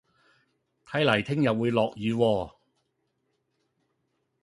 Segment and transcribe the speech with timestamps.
[0.87, 2.51] 睇嚟聽日會落雨喎